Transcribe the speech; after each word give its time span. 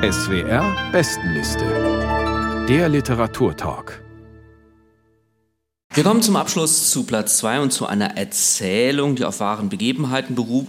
SWR 0.00 0.92
Bestenliste. 0.92 2.66
Der 2.68 2.88
Literaturtalk. 2.88 4.00
Wir 5.92 6.04
kommen 6.04 6.22
zum 6.22 6.36
Abschluss 6.36 6.92
zu 6.92 7.02
Platz 7.02 7.38
2 7.38 7.58
und 7.58 7.72
zu 7.72 7.84
einer 7.84 8.16
Erzählung, 8.16 9.16
die 9.16 9.24
auf 9.24 9.40
wahren 9.40 9.68
Begebenheiten 9.68 10.36
beruht. 10.36 10.68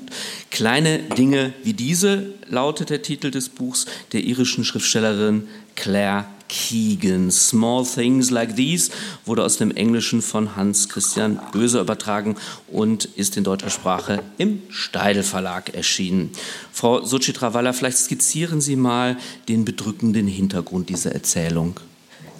Kleine 0.49 0.97
Dinge 0.97 1.53
wie 1.61 1.73
diese 1.73 2.33
lautet 2.47 2.89
der 2.89 3.03
Titel 3.03 3.29
des 3.29 3.49
Buchs 3.49 3.85
der 4.13 4.21
irischen 4.21 4.65
Schriftstellerin 4.65 5.47
Claire 5.75 6.25
Keegan. 6.49 7.31
Small 7.31 7.85
Things 7.85 8.31
Like 8.31 8.57
These 8.57 8.91
wurde 9.25 9.43
aus 9.43 9.57
dem 9.57 9.71
Englischen 9.71 10.21
von 10.21 10.55
Hans 10.57 10.89
Christian 10.89 11.39
Böse 11.53 11.79
übertragen 11.79 12.35
und 12.67 13.05
ist 13.05 13.37
in 13.37 13.45
deutscher 13.45 13.69
Sprache 13.69 14.21
im 14.37 14.63
Steidel 14.69 15.23
Verlag 15.23 15.73
erschienen. 15.73 16.31
Frau 16.73 17.05
Suchitra 17.05 17.53
Waller, 17.53 17.73
vielleicht 17.73 17.99
skizzieren 17.99 18.59
Sie 18.59 18.75
mal 18.75 19.17
den 19.47 19.63
bedrückenden 19.63 20.27
Hintergrund 20.27 20.89
dieser 20.89 21.13
Erzählung. 21.13 21.79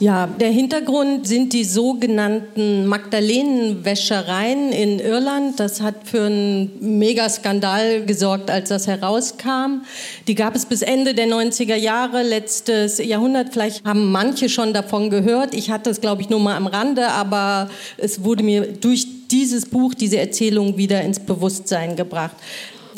Ja, 0.02 0.28
der 0.28 0.50
Hintergrund 0.50 1.28
sind 1.28 1.52
die 1.52 1.66
sogenannten 1.66 2.86
Magdalenenwäschereien 2.86 4.72
in 4.72 5.00
Irland. 5.00 5.60
Das 5.60 5.82
hat 5.82 6.08
für 6.08 6.28
einen 6.28 6.98
Megaskandal 7.00 8.06
gesorgt, 8.06 8.50
als 8.50 8.70
das 8.70 8.88
herauskam. 8.88 9.82
Die 10.28 10.36
gab 10.36 10.56
es 10.56 10.66
bis 10.66 10.84
Ende 10.84 11.14
der 11.14 11.28
90er 11.28 11.76
Jahre, 11.76 12.24
letztes 12.24 13.00
Jahrhundert. 13.00 13.52
Vielleicht 13.52 13.84
haben 13.84 14.10
manche 14.10 14.48
schon 14.48 14.74
davon 14.74 15.10
gehört. 15.10 15.54
Ich 15.54 15.70
hatte 15.70 15.90
es, 15.90 16.00
glaube 16.00 16.22
ich, 16.22 16.30
nur 16.30 16.40
mal 16.40 16.56
am 16.56 16.68
Rande, 16.68 17.10
aber 17.10 17.70
es 17.98 18.24
wurde 18.24 18.44
mir 18.44 18.68
durch 18.68 19.06
dieses 19.30 19.66
Buch, 19.66 19.94
diese 19.94 20.18
Erzählung 20.18 20.78
wieder 20.78 21.02
ins 21.02 21.20
Bewusstsein 21.20 21.98
gebracht. 21.98 22.38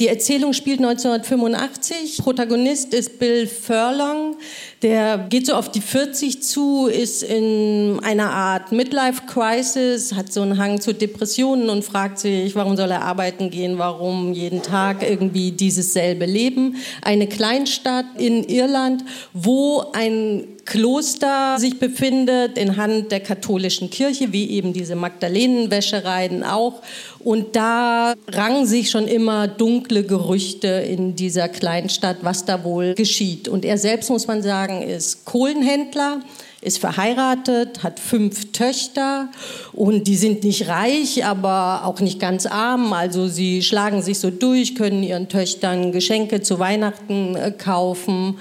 Die 0.01 0.07
Erzählung 0.07 0.53
spielt 0.53 0.79
1985. 0.79 2.17
Protagonist 2.23 2.93
ist 2.93 3.19
Bill 3.19 3.45
Furlong. 3.45 4.35
Der 4.81 5.19
geht 5.29 5.45
so 5.45 5.53
auf 5.53 5.69
die 5.69 5.79
40 5.79 6.41
zu, 6.41 6.87
ist 6.87 7.21
in 7.21 7.99
einer 8.01 8.31
Art 8.31 8.71
Midlife-Crisis, 8.71 10.15
hat 10.15 10.33
so 10.33 10.41
einen 10.41 10.57
Hang 10.57 10.81
zu 10.81 10.93
Depressionen 10.93 11.69
und 11.69 11.85
fragt 11.85 12.17
sich, 12.17 12.55
warum 12.55 12.75
soll 12.75 12.89
er 12.89 13.03
arbeiten 13.03 13.51
gehen, 13.51 13.77
warum 13.77 14.33
jeden 14.33 14.63
Tag 14.63 15.07
irgendwie 15.07 15.51
dieses 15.51 15.93
selbe 15.93 16.25
Leben. 16.25 16.77
Eine 17.03 17.27
Kleinstadt 17.27 18.05
in 18.17 18.43
Irland, 18.43 19.03
wo 19.33 19.85
ein 19.93 20.47
Kloster 20.65 21.57
sich 21.59 21.79
befindet 21.79 22.57
in 22.57 22.77
Hand 22.77 23.11
der 23.11 23.19
katholischen 23.19 23.89
Kirche, 23.89 24.31
wie 24.31 24.51
eben 24.51 24.73
diese 24.73 24.95
Magdalenenwäschereien 24.95 26.43
auch. 26.43 26.81
Und 27.19 27.55
da 27.55 28.13
rangen 28.27 28.65
sich 28.65 28.89
schon 28.89 29.07
immer 29.07 29.47
dunkle 29.47 30.03
Gerüchte 30.03 30.67
in 30.67 31.15
dieser 31.15 31.49
Kleinstadt, 31.49 32.17
was 32.21 32.45
da 32.45 32.63
wohl 32.63 32.93
geschieht. 32.95 33.47
Und 33.47 33.65
er 33.65 33.77
selbst, 33.77 34.09
muss 34.09 34.27
man 34.27 34.41
sagen, 34.41 34.70
ist 34.79 35.25
Kohlenhändler 35.25 36.21
ist 36.61 36.77
verheiratet, 36.77 37.81
hat 37.81 37.99
fünf 37.99 38.51
Töchter 38.51 39.29
und 39.73 40.05
die 40.05 40.15
sind 40.15 40.43
nicht 40.43 40.67
reich, 40.67 41.25
aber 41.25 41.85
auch 41.85 41.99
nicht 41.99 42.19
ganz 42.19 42.45
arm. 42.45 42.93
Also 42.93 43.27
sie 43.27 43.63
schlagen 43.63 44.03
sich 44.03 44.19
so 44.19 44.29
durch, 44.29 44.75
können 44.75 45.01
ihren 45.01 45.27
Töchtern 45.27 45.91
Geschenke 45.91 46.41
zu 46.41 46.59
Weihnachten 46.59 47.35
äh, 47.35 47.51
kaufen. 47.51 48.37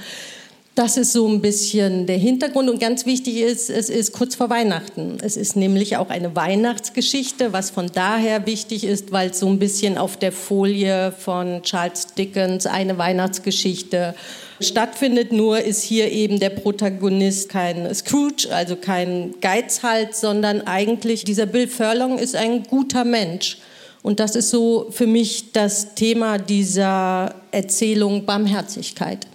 Das 0.80 0.96
ist 0.96 1.12
so 1.12 1.28
ein 1.28 1.42
bisschen 1.42 2.06
der 2.06 2.16
Hintergrund 2.16 2.70
und 2.70 2.80
ganz 2.80 3.04
wichtig 3.04 3.36
ist, 3.42 3.68
es 3.68 3.90
ist 3.90 4.12
kurz 4.12 4.34
vor 4.34 4.48
Weihnachten. 4.48 5.18
Es 5.20 5.36
ist 5.36 5.54
nämlich 5.54 5.98
auch 5.98 6.08
eine 6.08 6.34
Weihnachtsgeschichte, 6.34 7.52
was 7.52 7.68
von 7.68 7.88
daher 7.92 8.46
wichtig 8.46 8.84
ist, 8.84 9.12
weil 9.12 9.28
es 9.28 9.40
so 9.40 9.46
ein 9.46 9.58
bisschen 9.58 9.98
auf 9.98 10.16
der 10.16 10.32
Folie 10.32 11.12
von 11.12 11.60
Charles 11.64 12.14
Dickens 12.14 12.64
eine 12.64 12.96
Weihnachtsgeschichte 12.96 14.14
stattfindet. 14.58 15.32
Nur 15.32 15.60
ist 15.60 15.82
hier 15.82 16.10
eben 16.10 16.40
der 16.40 16.48
Protagonist 16.48 17.50
kein 17.50 17.94
Scrooge, 17.94 18.48
also 18.50 18.74
kein 18.74 19.34
Geizhals, 19.42 20.22
sondern 20.22 20.62
eigentlich 20.62 21.24
dieser 21.24 21.44
Bill 21.44 21.68
Furlong 21.68 22.18
ist 22.18 22.34
ein 22.34 22.62
guter 22.62 23.04
Mensch. 23.04 23.58
Und 24.00 24.18
das 24.18 24.34
ist 24.34 24.48
so 24.48 24.86
für 24.88 25.06
mich 25.06 25.52
das 25.52 25.94
Thema 25.94 26.38
dieser 26.38 27.34
Erzählung 27.50 28.24
Barmherzigkeit. 28.24 29.26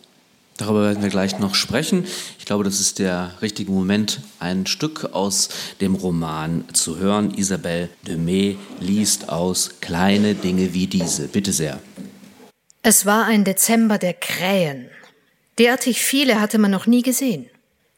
Darüber 0.58 0.84
werden 0.84 1.04
wir 1.04 1.10
gleich 1.10 1.38
noch 1.38 1.54
sprechen. 1.54 2.06
Ich 2.40 2.46
glaube, 2.46 2.64
das 2.64 2.80
ist 2.80 3.00
der 3.00 3.34
richtige 3.42 3.72
Moment, 3.72 4.22
ein 4.40 4.66
Stück 4.66 5.10
aus 5.14 5.50
dem 5.82 5.96
Roman 5.96 6.64
zu 6.72 6.98
hören. 6.98 7.34
Isabelle 7.34 7.90
Demey 8.08 8.58
liest 8.80 9.28
aus 9.28 9.82
Kleine 9.82 10.34
Dinge 10.34 10.74
wie 10.74 10.88
diese. 10.88 11.28
Bitte 11.28 11.52
sehr. 11.52 11.82
Es 12.84 13.06
war 13.06 13.26
ein 13.26 13.44
Dezember 13.44 13.98
der 13.98 14.14
Krähen. 14.14 14.90
Derartig 15.58 16.02
viele 16.02 16.40
hatte 16.40 16.58
man 16.58 16.72
noch 16.72 16.86
nie 16.86 17.02
gesehen. 17.02 17.50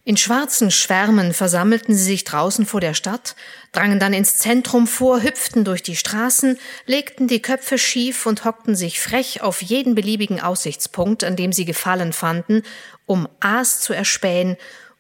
In 0.08 0.16
schwarzen 0.16 0.72
Schwärmen 0.72 1.34
versammelten 1.34 1.94
sie 1.94 2.02
sich 2.02 2.24
draußen 2.24 2.66
vor 2.66 2.80
der 2.80 2.94
Stadt, 2.94 3.36
drangen 3.74 4.00
dann 4.00 4.14
ins 4.14 4.38
Zentrum 4.38 4.88
vor, 4.88 5.22
hüpften 5.22 5.66
durch 5.66 5.84
die 5.84 5.98
Straßen, 5.98 6.58
legten 6.86 7.28
die 7.28 7.42
Köpfe 7.42 7.78
schief 7.78 8.26
und 8.26 8.46
hockten 8.46 8.74
sich 8.74 9.02
frech 9.02 9.42
auf 9.42 9.62
jeden 9.62 9.96
beliebigen 9.96 10.40
Aussichtspunkt, 10.40 11.26
an 11.26 11.36
dem 11.36 11.52
sie 11.52 11.66
Gefallen 11.66 12.14
fanden, 12.14 12.64
um 13.06 13.28
Aas 13.42 13.82
zu 13.82 13.92
erspähen 13.92 14.56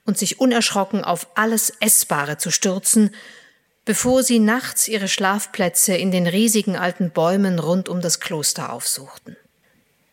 und 0.06 0.17
sich 0.17 0.41
unerschrocken 0.41 1.06
auf 1.06 1.29
alles 1.35 1.72
Essbare 1.79 2.38
zu 2.38 2.51
stürzen, 2.51 3.16
bevor 3.85 4.23
sie 4.23 4.40
nachts 4.40 4.90
ihre 4.90 5.07
Schlafplätze 5.07 5.96
in 5.96 6.12
den 6.12 6.28
riesigen 6.28 6.75
alten 6.75 7.12
Bäumen 7.12 7.59
rund 7.59 7.88
um 7.88 8.01
das 8.01 8.19
Kloster 8.19 8.73
aufsuchten. 8.73 9.38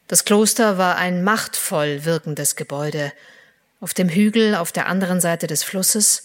Das 0.07 0.25
Kloster 0.25 0.79
war 0.79 0.95
ein 0.95 1.25
machtvoll 1.25 2.05
wirkendes 2.05 2.55
Gebäude, 2.55 3.13
auf 3.85 3.93
dem 3.93 4.09
Hügel 4.09 4.55
auf 4.55 4.73
der 4.73 4.87
anderen 4.87 5.21
Seite 5.21 5.47
des 5.47 5.63
Flusses, 5.63 6.23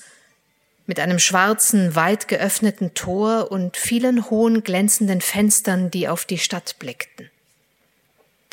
mit 0.85 0.97
einem 0.97 1.19
schwarzen, 1.19 1.93
weit 1.93 2.29
geöffneten 2.29 2.93
Tor 2.93 3.51
und 3.51 3.75
vielen 3.75 4.29
hohen 4.29 4.63
glänzenden 4.63 5.19
Fenstern, 5.19 5.91
die 5.91 6.07
auf 6.07 6.23
die 6.23 6.37
Stadt 6.37 6.79
blickten. 6.79 7.29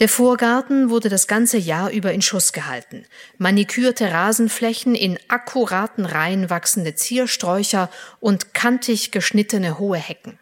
Der 0.00 0.09
Vorgarten 0.09 0.91
wurde 0.91 1.09
das 1.09 1.28
ganze 1.28 1.56
Jahr 1.56 1.93
über 1.93 2.12
in 2.12 2.21
Schuss 2.21 2.53
gehalten. 2.53 3.06
Manikürte 3.39 4.11
Rasenflächen, 4.11 4.97
in 4.97 5.21
akkuraten 5.28 6.05
Reihen 6.05 6.50
wachsende 6.50 6.97
Ziersträucher 6.97 7.88
und 8.19 8.55
kantig 8.55 9.12
geschnittene 9.12 9.78
hohe 9.78 9.99
Hecken. 9.99 10.37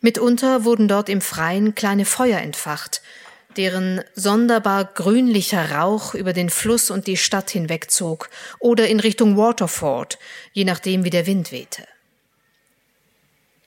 Mitunter 0.00 0.62
wurden 0.62 0.86
dort 0.86 1.08
im 1.08 1.20
Freien 1.20 1.74
kleine 1.74 2.04
Feuer 2.04 2.38
entfacht, 2.38 3.02
deren 3.56 4.02
sonderbar 4.14 4.84
grünlicher 4.84 5.72
Rauch 5.72 6.14
über 6.14 6.32
den 6.32 6.50
Fluss 6.50 6.90
und 6.90 7.06
die 7.06 7.16
Stadt 7.16 7.50
hinwegzog 7.50 8.28
oder 8.58 8.88
in 8.88 9.00
Richtung 9.00 9.36
Waterford, 9.36 10.18
je 10.52 10.64
nachdem 10.64 11.04
wie 11.04 11.10
der 11.10 11.26
Wind 11.26 11.52
wehte. 11.52 11.86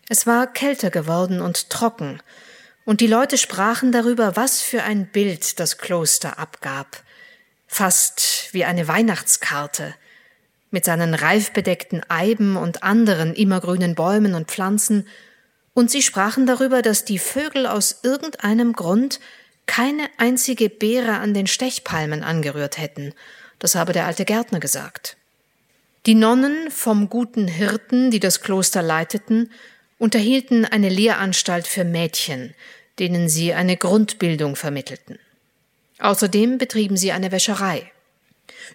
Es 0.08 0.26
war 0.26 0.48
kälter 0.48 0.90
geworden 0.90 1.42
und 1.42 1.70
trocken, 1.70 2.22
und 2.86 3.02
die 3.02 3.08
Leute 3.08 3.38
sprachen 3.38 3.92
darüber, 3.92 4.36
was 4.36 4.62
für 4.62 4.82
ein 4.82 5.06
Bild 5.06 5.60
das 5.60 5.78
Kloster 5.78 6.40
abgab, 6.40 7.04
fast 7.68 8.50
wie 8.52 8.66
eine 8.66 8.88
Weihnachtskarte, 8.88 9.94
mit 10.72 10.86
seinen 10.86 11.14
reifbedeckten 11.14 12.02
Eiben 12.10 12.58
und 12.58 12.82
anderen 12.82 13.36
immergrünen 13.36 13.94
Bäumen 13.94 14.34
und 14.34 14.50
Pflanzen, 14.50 15.08
und 15.76 15.92
sie 15.92 16.02
sprachen 16.02 16.48
darüber, 16.48 16.82
dass 16.82 17.06
die 17.06 17.20
Vögel 17.20 17.68
aus 17.68 18.00
irgendeinem 18.02 18.74
Grund 18.74 19.20
keine 19.70 20.10
einzige 20.18 20.68
Beere 20.68 21.20
an 21.20 21.36
den 21.36 21.46
Stechpalmen 21.46 22.24
angerührt 22.24 22.80
hätten, 22.80 23.14
das 23.60 23.76
habe 23.76 23.94
der 23.94 24.08
alte 24.08 24.26
Gärtner 24.26 24.60
gesagt. 24.60 25.16
Die 26.08 26.16
Nonnen 26.16 26.72
vom 26.72 27.08
guten 27.08 27.48
Hirten, 27.48 28.10
die 28.10 28.20
das 28.20 28.42
Kloster 28.42 28.82
leiteten, 28.82 29.52
unterhielten 30.00 30.66
eine 30.66 30.90
Lehranstalt 30.90 31.68
für 31.68 31.84
Mädchen, 31.84 32.56
denen 32.98 33.30
sie 33.30 33.54
eine 33.54 33.78
Grundbildung 33.78 34.56
vermittelten. 34.56 35.20
Außerdem 36.00 36.58
betrieben 36.58 36.98
sie 36.98 37.12
eine 37.12 37.32
Wäscherei. 37.32 37.92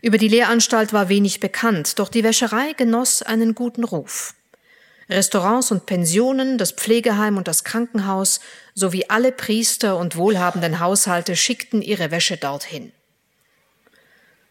Über 0.01 0.17
die 0.17 0.29
Lehranstalt 0.29 0.93
war 0.93 1.09
wenig 1.09 1.41
bekannt, 1.41 1.99
doch 1.99 2.09
die 2.09 2.23
Wäscherei 2.23 2.73
genoss 2.75 3.21
einen 3.21 3.57
guten 3.57 3.83
Ruf. 3.83 4.37
Restaurants 5.09 5.71
und 5.71 5.87
Pensionen, 5.87 6.59
das 6.59 6.73
Pflegeheim 6.73 7.37
und 7.37 7.49
das 7.49 7.65
Krankenhaus 7.65 8.41
sowie 8.75 9.07
alle 9.09 9.33
Priester 9.33 9.97
und 9.99 10.17
wohlhabenden 10.17 10.81
Haushalte 10.81 11.37
schickten 11.37 11.83
ihre 11.83 12.11
Wäsche 12.11 12.37
dorthin. 12.37 12.93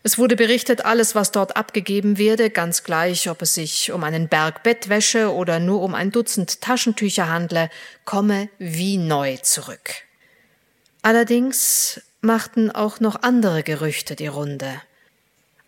Es 0.05 0.17
wurde 0.17 0.35
berichtet, 0.35 0.83
alles, 0.83 1.15
was 1.15 1.31
dort 1.31 1.55
abgegeben 1.55 2.17
werde, 2.17 2.49
ganz 2.49 2.83
gleich, 2.83 3.29
ob 3.29 3.41
es 3.41 3.55
sich 3.55 3.91
um 3.93 4.03
einen 4.03 4.27
Berg 4.27 4.61
Bettwäsche 4.61 5.33
oder 5.33 5.59
nur 5.59 5.81
um 5.81 5.95
ein 5.95 6.11
Dutzend 6.11 6.59
Taschentücher 6.59 7.29
handle, 7.29 7.69
komme 8.03 8.49
wie 8.59 8.97
neu 8.97 9.37
zurück. 9.37 9.91
Allerdings 11.03 12.01
machten 12.19 12.69
auch 12.69 12.99
noch 12.99 13.23
andere 13.23 13.63
Gerüchte 13.63 14.17
die 14.17 14.27
Runde. 14.27 14.81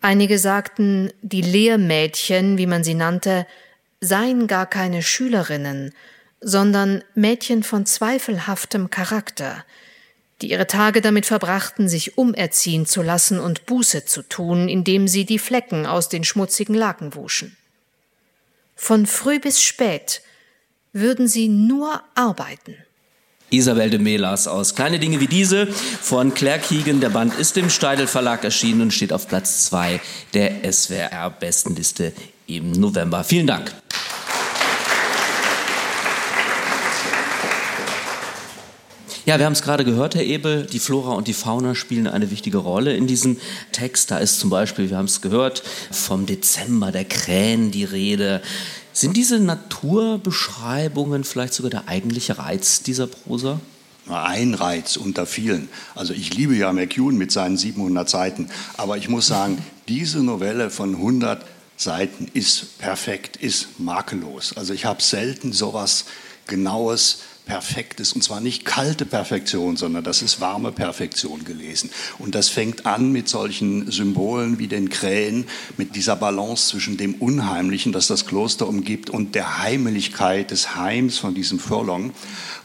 Einige 0.02 0.38
sagten, 0.38 1.12
die 1.22 1.42
Lehrmädchen, 1.42 2.58
wie 2.58 2.66
man 2.66 2.84
sie 2.84 2.94
nannte, 2.94 3.46
seien 4.00 4.46
gar 4.46 4.66
keine 4.66 5.02
Schülerinnen, 5.02 5.92
sondern 6.40 7.02
Mädchen 7.14 7.62
von 7.62 7.86
zweifelhaftem 7.86 8.90
Charakter, 8.90 9.64
die 10.42 10.50
ihre 10.50 10.66
Tage 10.66 11.00
damit 11.00 11.26
verbrachten, 11.26 11.88
sich 11.88 12.18
umerziehen 12.18 12.86
zu 12.86 13.02
lassen 13.02 13.40
und 13.40 13.66
Buße 13.66 14.04
zu 14.04 14.22
tun, 14.22 14.68
indem 14.68 15.08
sie 15.08 15.24
die 15.24 15.38
Flecken 15.38 15.86
aus 15.86 16.08
den 16.08 16.24
schmutzigen 16.24 16.74
Laken 16.74 17.14
wuschen. 17.14 17.56
Von 18.74 19.06
früh 19.06 19.40
bis 19.40 19.62
spät 19.62 20.20
würden 20.92 21.28
sie 21.28 21.48
nur 21.48 22.02
arbeiten. 22.14 22.76
Isabel 23.50 23.90
de 23.90 23.98
Melas 23.98 24.48
aus 24.48 24.74
Kleine 24.74 24.98
Dinge 24.98 25.20
wie 25.20 25.28
diese 25.28 25.68
von 25.68 26.34
Claire 26.34 26.58
Keegan. 26.58 27.00
Der 27.00 27.10
Band 27.10 27.38
ist 27.38 27.56
im 27.56 27.70
Steidel 27.70 28.06
Verlag 28.06 28.44
erschienen 28.44 28.82
und 28.82 28.90
steht 28.92 29.12
auf 29.12 29.28
Platz 29.28 29.66
2 29.66 30.00
der 30.34 30.70
SWR 30.70 31.30
Bestenliste 31.30 32.12
im 32.46 32.72
November. 32.72 33.24
Vielen 33.24 33.46
Dank. 33.46 33.72
Ja, 39.26 39.40
wir 39.40 39.46
haben 39.46 39.54
es 39.54 39.62
gerade 39.62 39.84
gehört, 39.84 40.14
Herr 40.14 40.22
Ebel, 40.22 40.66
die 40.66 40.78
Flora 40.78 41.14
und 41.14 41.26
die 41.26 41.32
Fauna 41.32 41.74
spielen 41.74 42.06
eine 42.06 42.30
wichtige 42.30 42.58
Rolle 42.58 42.96
in 42.96 43.08
diesem 43.08 43.38
Text. 43.72 44.12
Da 44.12 44.18
ist 44.18 44.38
zum 44.38 44.50
Beispiel, 44.50 44.88
wir 44.88 44.98
haben 44.98 45.06
es 45.06 45.20
gehört, 45.20 45.64
vom 45.90 46.26
Dezember 46.26 46.92
der 46.92 47.04
Krähen 47.04 47.72
die 47.72 47.82
Rede. 47.82 48.40
Sind 48.92 49.16
diese 49.16 49.40
Naturbeschreibungen 49.40 51.24
vielleicht 51.24 51.54
sogar 51.54 51.70
der 51.70 51.88
eigentliche 51.88 52.38
Reiz 52.38 52.84
dieser 52.84 53.08
Prosa? 53.08 53.58
Ein 54.08 54.54
Reiz 54.54 54.96
unter 54.96 55.26
vielen. 55.26 55.68
Also 55.96 56.12
ich 56.12 56.32
liebe 56.32 56.54
ja 56.54 56.72
McEwan 56.72 57.16
mit 57.16 57.32
seinen 57.32 57.56
700 57.56 58.08
Seiten, 58.08 58.48
aber 58.76 58.96
ich 58.96 59.08
muss 59.08 59.26
sagen, 59.26 59.58
diese 59.88 60.22
Novelle 60.22 60.70
von 60.70 60.94
100 60.94 61.44
Seiten 61.76 62.28
ist 62.32 62.78
perfekt, 62.78 63.36
ist 63.36 63.78
makellos. 63.78 64.56
Also 64.56 64.72
ich 64.72 64.84
habe 64.84 65.02
selten 65.02 65.52
sowas 65.52 66.06
Genaues 66.46 67.18
perfekt 67.46 68.00
ist. 68.00 68.12
Und 68.12 68.22
zwar 68.22 68.40
nicht 68.40 68.64
kalte 68.64 69.06
Perfektion, 69.06 69.76
sondern 69.76 70.04
das 70.04 70.20
ist 70.20 70.40
warme 70.40 70.72
Perfektion 70.72 71.44
gelesen. 71.44 71.90
Und 72.18 72.34
das 72.34 72.48
fängt 72.48 72.84
an 72.84 73.12
mit 73.12 73.28
solchen 73.28 73.90
Symbolen 73.90 74.58
wie 74.58 74.66
den 74.66 74.90
Krähen, 74.90 75.46
mit 75.76 75.94
dieser 75.94 76.16
Balance 76.16 76.68
zwischen 76.68 76.96
dem 76.96 77.14
Unheimlichen, 77.14 77.92
das 77.92 78.08
das 78.08 78.26
Kloster 78.26 78.68
umgibt, 78.68 79.08
und 79.08 79.34
der 79.34 79.62
Heimeligkeit 79.62 80.50
des 80.50 80.74
Heims 80.74 81.18
von 81.18 81.34
diesem 81.34 81.58
Furlong. 81.58 82.12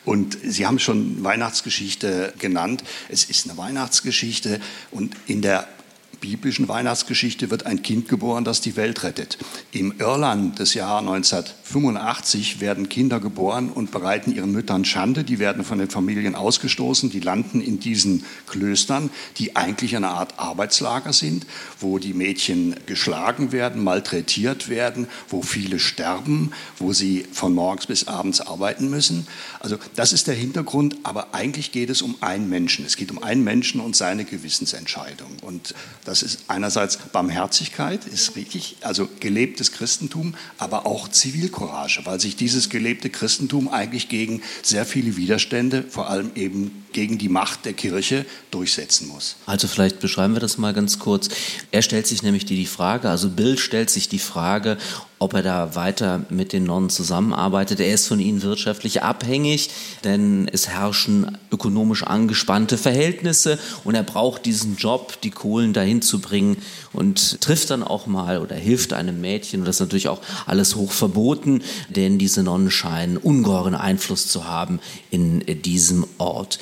Und 0.03 0.37
Sie 0.43 0.65
haben 0.65 0.79
schon 0.79 1.23
Weihnachtsgeschichte 1.23 2.33
genannt. 2.39 2.83
Es 3.07 3.23
ist 3.25 3.47
eine 3.47 3.57
Weihnachtsgeschichte 3.57 4.59
und 4.89 5.15
in 5.27 5.43
der 5.43 5.67
biblischen 6.21 6.69
Weihnachtsgeschichte 6.69 7.49
wird 7.49 7.65
ein 7.65 7.81
Kind 7.81 8.07
geboren, 8.07 8.45
das 8.45 8.61
die 8.61 8.77
Welt 8.77 9.03
rettet. 9.03 9.37
Im 9.71 9.95
Irland 9.99 10.59
des 10.59 10.75
Jahres 10.75 11.01
1985 11.01 12.61
werden 12.61 12.87
Kinder 12.89 13.19
geboren 13.19 13.69
und 13.69 13.91
bereiten 13.91 14.33
ihren 14.33 14.51
Müttern 14.51 14.85
Schande. 14.85 15.23
Die 15.23 15.39
werden 15.39 15.65
von 15.65 15.79
den 15.79 15.89
Familien 15.89 16.35
ausgestoßen, 16.35 17.09
die 17.09 17.19
landen 17.19 17.59
in 17.59 17.79
diesen 17.79 18.23
Klöstern, 18.47 19.09
die 19.37 19.55
eigentlich 19.55 19.95
eine 19.95 20.09
Art 20.09 20.37
Arbeitslager 20.37 21.11
sind, 21.11 21.45
wo 21.79 21.97
die 21.97 22.13
Mädchen 22.13 22.75
geschlagen 22.85 23.51
werden, 23.51 23.83
malträtiert 23.83 24.69
werden, 24.69 25.07
wo 25.27 25.41
viele 25.41 25.79
sterben, 25.79 26.51
wo 26.77 26.93
sie 26.93 27.25
von 27.31 27.53
morgens 27.53 27.87
bis 27.87 28.07
abends 28.07 28.41
arbeiten 28.41 28.89
müssen. 28.89 29.27
Also 29.59 29.77
das 29.95 30.13
ist 30.13 30.27
der 30.27 30.35
Hintergrund, 30.35 30.97
aber 31.03 31.33
eigentlich 31.33 31.71
geht 31.71 31.89
es 31.89 32.03
um 32.03 32.15
einen 32.21 32.47
Menschen. 32.47 32.85
Es 32.85 32.95
geht 32.95 33.09
um 33.09 33.23
einen 33.23 33.43
Menschen 33.43 33.81
und 33.81 33.95
seine 33.95 34.23
Gewissensentscheidung. 34.23 35.37
Und 35.41 35.73
das 36.05 36.10
ist 36.11 36.45
einerseits 36.47 36.97
Barmherzigkeit, 36.97 38.05
ist 38.05 38.35
richtig, 38.35 38.77
also 38.81 39.07
gelebtes 39.19 39.71
Christentum, 39.71 40.35
aber 40.57 40.85
auch 40.85 41.07
Zivilcourage, 41.07 42.01
weil 42.03 42.19
sich 42.19 42.35
dieses 42.35 42.69
gelebte 42.69 43.09
Christentum 43.09 43.69
eigentlich 43.69 44.09
gegen 44.09 44.41
sehr 44.61 44.85
viele 44.85 45.15
Widerstände, 45.15 45.83
vor 45.89 46.09
allem 46.09 46.31
eben 46.35 46.83
gegen 46.91 47.17
die 47.17 47.29
Macht 47.29 47.65
der 47.65 47.73
Kirche, 47.73 48.25
durchsetzen 48.51 49.07
muss. 49.07 49.37
Also 49.45 49.67
vielleicht 49.67 50.01
beschreiben 50.01 50.33
wir 50.33 50.41
das 50.41 50.57
mal 50.57 50.73
ganz 50.73 50.99
kurz. 50.99 51.29
Er 51.71 51.81
stellt 51.81 52.07
sich 52.07 52.21
nämlich 52.21 52.45
die 52.45 52.65
Frage, 52.65 53.09
also 53.09 53.29
Bill 53.29 53.57
stellt 53.57 53.89
sich 53.89 54.09
die 54.09 54.19
Frage, 54.19 54.77
ob 55.21 55.35
er 55.35 55.43
da 55.43 55.75
weiter 55.75 56.25
mit 56.29 56.51
den 56.51 56.63
Nonnen 56.63 56.89
zusammenarbeitet. 56.89 57.79
Er 57.79 57.93
ist 57.93 58.07
von 58.07 58.19
ihnen 58.19 58.41
wirtschaftlich 58.41 59.03
abhängig, 59.03 59.69
denn 60.03 60.49
es 60.51 60.67
herrschen 60.67 61.37
ökonomisch 61.51 62.01
angespannte 62.01 62.75
Verhältnisse 62.75 63.59
und 63.83 63.93
er 63.93 64.01
braucht 64.01 64.47
diesen 64.47 64.77
Job, 64.77 65.21
die 65.21 65.29
Kohlen 65.29 65.73
dahin 65.73 66.01
zu 66.01 66.21
bringen 66.21 66.57
und 66.91 67.39
trifft 67.39 67.69
dann 67.69 67.83
auch 67.83 68.07
mal 68.07 68.39
oder 68.39 68.55
hilft 68.55 68.93
einem 68.93 69.21
Mädchen. 69.21 69.59
Und 69.59 69.67
das 69.67 69.75
ist 69.75 69.81
natürlich 69.81 70.09
auch 70.09 70.21
alles 70.47 70.75
hoch 70.75 70.91
verboten, 70.91 71.61
denn 71.89 72.17
diese 72.17 72.41
Nonnen 72.41 72.71
scheinen 72.71 73.17
ungeheuren 73.17 73.75
Einfluss 73.75 74.25
zu 74.27 74.45
haben 74.45 74.79
in 75.11 75.43
diesem 75.61 76.07
Ort. 76.17 76.57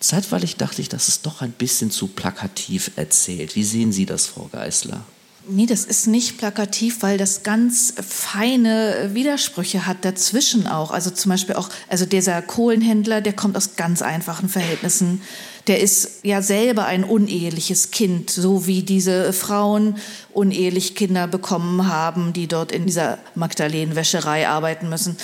Zeitweilig 0.00 0.56
dachte 0.56 0.82
ich, 0.82 0.88
das 0.88 1.06
ist 1.06 1.24
doch 1.24 1.40
ein 1.40 1.52
bisschen 1.52 1.92
zu 1.92 2.08
plakativ 2.08 2.90
erzählt. 2.96 3.54
Wie 3.54 3.64
sehen 3.64 3.92
Sie 3.92 4.06
das, 4.06 4.26
Frau 4.26 4.48
Geißler? 4.50 5.04
Nee, 5.48 5.66
das 5.66 5.84
ist 5.84 6.08
nicht 6.08 6.38
plakativ, 6.38 7.02
weil 7.02 7.18
das 7.18 7.44
ganz 7.44 7.94
feine 8.04 9.10
Widersprüche 9.12 9.86
hat 9.86 10.04
dazwischen 10.04 10.66
auch. 10.66 10.90
Also 10.90 11.10
zum 11.10 11.30
Beispiel 11.30 11.54
auch, 11.54 11.68
also 11.88 12.04
dieser 12.04 12.42
Kohlenhändler, 12.42 13.20
der 13.20 13.32
kommt 13.32 13.56
aus 13.56 13.76
ganz 13.76 14.02
einfachen 14.02 14.48
Verhältnissen. 14.48 15.22
Der 15.68 15.80
ist 15.80 16.24
ja 16.24 16.42
selber 16.42 16.86
ein 16.86 17.04
uneheliches 17.04 17.92
Kind, 17.92 18.30
so 18.30 18.66
wie 18.66 18.82
diese 18.82 19.32
Frauen 19.32 19.98
unehelich 20.32 20.96
Kinder 20.96 21.28
bekommen 21.28 21.86
haben, 21.86 22.32
die 22.32 22.48
dort 22.48 22.72
in 22.72 22.86
dieser 22.86 23.18
Magdalenenwäscherei 23.36 24.48
arbeiten 24.48 24.88
müssen. 24.88 25.16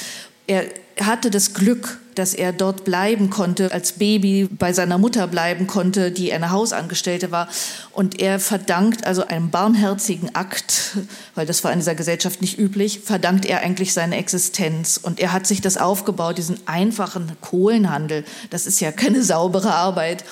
Er 0.46 0.66
hatte 1.00 1.32
das 1.32 1.52
Glück, 1.52 2.00
dass 2.14 2.34
er 2.34 2.52
dort 2.52 2.84
bleiben 2.84 3.30
konnte, 3.30 3.72
als 3.72 3.92
Baby 3.92 4.48
bei 4.50 4.72
seiner 4.72 4.98
Mutter 4.98 5.26
bleiben 5.26 5.66
konnte, 5.66 6.10
die 6.10 6.32
eine 6.32 6.50
Hausangestellte 6.50 7.30
war. 7.30 7.48
Und 7.92 8.20
er 8.20 8.38
verdankt 8.38 9.06
also 9.06 9.26
einem 9.26 9.50
barmherzigen 9.50 10.34
Akt, 10.34 10.96
weil 11.34 11.46
das 11.46 11.64
war 11.64 11.72
in 11.72 11.78
dieser 11.78 11.94
Gesellschaft 11.94 12.40
nicht 12.40 12.58
üblich, 12.58 13.00
verdankt 13.00 13.44
er 13.44 13.60
eigentlich 13.60 13.92
seine 13.92 14.16
Existenz. 14.16 14.98
Und 15.02 15.20
er 15.20 15.32
hat 15.32 15.46
sich 15.46 15.60
das 15.60 15.76
aufgebaut, 15.76 16.38
diesen 16.38 16.58
einfachen 16.66 17.32
Kohlenhandel. 17.40 18.24
Das 18.50 18.66
ist 18.66 18.80
ja 18.80 18.92
keine 18.92 19.22
saubere 19.22 19.74
Arbeit. 19.74 20.24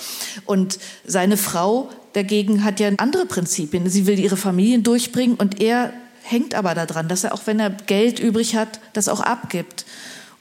Und 0.44 0.78
seine 1.06 1.36
Frau 1.36 1.90
dagegen 2.12 2.64
hat 2.64 2.80
ja 2.80 2.90
andere 2.96 3.26
Prinzipien. 3.26 3.88
Sie 3.88 4.06
will 4.06 4.18
ihre 4.18 4.36
Familien 4.36 4.82
durchbringen 4.82 5.36
und 5.36 5.60
er 5.60 5.92
hängt 6.22 6.54
aber 6.54 6.74
daran, 6.74 7.08
dass 7.08 7.24
er 7.24 7.34
auch 7.34 7.42
wenn 7.46 7.60
er 7.60 7.70
Geld 7.70 8.18
übrig 8.18 8.54
hat, 8.54 8.80
das 8.92 9.08
auch 9.08 9.20
abgibt. 9.20 9.84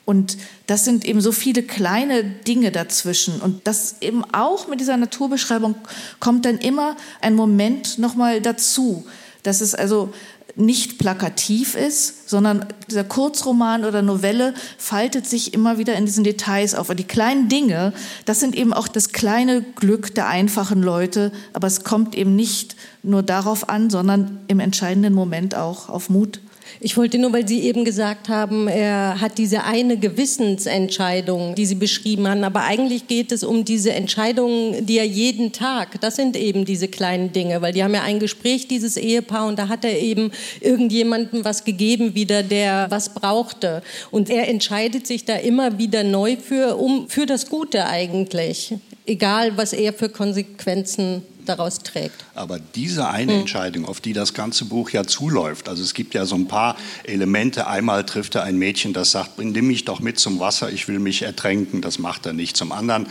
Und 0.09 0.37
das 0.65 0.85
sind 0.85 1.05
eben 1.05 1.21
so 1.21 1.31
viele 1.31 1.61
kleine 1.61 2.23
Dinge 2.23 2.71
dazwischen. 2.71 3.39
Und 3.41 3.67
das 3.67 3.97
eben 4.01 4.23
auch 4.33 4.67
mit 4.67 4.79
dieser 4.79 4.97
Naturbeschreibung 4.97 5.75
kommt 6.19 6.45
dann 6.45 6.57
immer 6.57 6.97
ein 7.21 7.35
Moment 7.35 7.99
nochmal 7.99 8.41
dazu, 8.41 9.05
dass 9.43 9.61
es 9.61 9.75
also 9.75 10.11
nicht 10.55 10.97
plakativ 10.97 11.75
ist, 11.75 12.27
sondern 12.27 12.65
dieser 12.89 13.03
Kurzroman 13.03 13.85
oder 13.85 14.01
Novelle 14.01 14.55
faltet 14.79 15.27
sich 15.27 15.53
immer 15.53 15.77
wieder 15.77 15.93
in 15.93 16.07
diesen 16.07 16.23
Details 16.23 16.73
auf. 16.73 16.89
Und 16.89 16.97
die 16.97 17.03
kleinen 17.03 17.47
Dinge, 17.47 17.93
das 18.25 18.39
sind 18.39 18.55
eben 18.55 18.73
auch 18.73 18.87
das 18.87 19.09
kleine 19.11 19.61
Glück 19.61 20.15
der 20.15 20.27
einfachen 20.27 20.81
Leute, 20.81 21.31
aber 21.53 21.67
es 21.67 21.83
kommt 21.83 22.15
eben 22.15 22.35
nicht 22.35 22.75
nur 23.03 23.21
darauf 23.21 23.69
an, 23.69 23.91
sondern 23.91 24.39
im 24.47 24.59
entscheidenden 24.59 25.13
Moment 25.13 25.53
auch 25.53 25.87
auf 25.87 26.09
Mut. 26.09 26.39
Ich 26.79 26.95
wollte 26.97 27.17
nur, 27.17 27.33
weil 27.33 27.47
Sie 27.47 27.61
eben 27.61 27.85
gesagt 27.85 28.29
haben, 28.29 28.67
er 28.67 29.19
hat 29.19 29.37
diese 29.37 29.63
eine 29.63 29.97
Gewissensentscheidung, 29.97 31.55
die 31.55 31.65
Sie 31.65 31.75
beschrieben 31.75 32.27
haben, 32.27 32.43
aber 32.43 32.63
eigentlich 32.63 33.07
geht 33.07 33.31
es 33.31 33.43
um 33.43 33.65
diese 33.65 33.93
Entscheidungen, 33.93 34.85
die 34.85 34.97
er 34.97 35.05
jeden 35.05 35.51
Tag, 35.51 35.99
das 36.01 36.15
sind 36.15 36.35
eben 36.35 36.65
diese 36.65 36.87
kleinen 36.87 37.33
Dinge, 37.33 37.61
weil 37.61 37.73
die 37.73 37.83
haben 37.83 37.93
ja 37.93 38.03
ein 38.03 38.19
Gespräch, 38.19 38.67
dieses 38.67 38.97
Ehepaar, 38.97 39.47
und 39.47 39.59
da 39.59 39.67
hat 39.67 39.85
er 39.85 39.99
eben 39.99 40.31
irgendjemandem 40.61 41.43
was 41.43 41.63
gegeben 41.63 42.15
wieder, 42.15 42.43
der 42.43 42.87
was 42.89 43.13
brauchte. 43.13 43.81
Und 44.11 44.29
er 44.29 44.47
entscheidet 44.47 45.07
sich 45.07 45.25
da 45.25 45.35
immer 45.35 45.77
wieder 45.77 46.03
neu 46.03 46.37
für, 46.37 46.77
um, 46.77 47.09
für 47.09 47.25
das 47.25 47.49
Gute 47.49 47.85
eigentlich, 47.85 48.73
egal 49.09 49.57
was 49.57 49.73
er 49.73 49.91
für 49.91 50.09
Konsequenzen 50.09 51.23
daraus 51.45 51.79
trägt. 51.79 52.23
Aber 52.35 52.59
diese 52.59 53.09
eine 53.09 53.33
hm. 53.33 53.39
Entscheidung, 53.41 53.85
auf 53.85 54.01
die 54.01 54.13
das 54.13 54.33
ganze 54.33 54.65
Buch 54.65 54.91
ja 54.91 55.03
zuläuft, 55.03 55.67
also 55.67 55.83
es 55.83 55.93
gibt 55.95 56.13
ja 56.13 56.25
so 56.25 56.35
ein 56.35 56.47
paar 56.47 56.77
Elemente. 57.03 57.67
Einmal 57.67 58.05
trifft 58.05 58.35
er 58.35 58.43
ein 58.43 58.57
Mädchen, 58.57 58.93
das 58.93 59.11
sagt, 59.11 59.39
nimm 59.39 59.67
mich 59.67 59.83
doch 59.85 59.99
mit 59.99 60.19
zum 60.19 60.39
Wasser, 60.39 60.71
ich 60.71 60.87
will 60.87 60.99
mich 60.99 61.23
ertränken. 61.23 61.81
Das 61.81 61.97
macht 61.97 62.27
er 62.27 62.33
nicht. 62.33 62.55
Zum 62.55 62.71
anderen 62.71 63.07